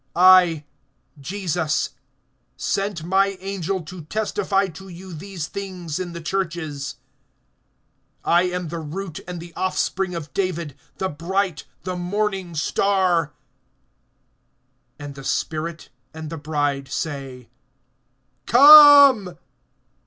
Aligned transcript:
(16)I, 0.15 0.63
Jesus, 1.19 1.89
sent 2.57 3.03
my 3.03 3.37
angel, 3.39 3.81
to 3.83 4.01
testify 4.05 4.65
to 4.65 4.87
you 4.89 5.13
these 5.13 5.45
things 5.47 5.99
in 5.99 6.11
the 6.13 6.19
churches. 6.21 6.95
I 8.25 8.45
am 8.45 8.69
the 8.69 8.79
root 8.79 9.19
and 9.27 9.39
the 9.39 9.53
offspring 9.55 10.15
of 10.15 10.33
David, 10.33 10.75
the 10.97 11.07
bright, 11.09 11.65
the 11.83 11.95
morning 11.95 12.55
star. 12.55 13.33
(17)And 14.99 15.13
the 15.13 15.23
Spirit 15.23 15.89
and 16.15 16.31
the 16.31 16.37
bride 16.37 16.87
say: 16.87 17.51
Come. 18.47 19.37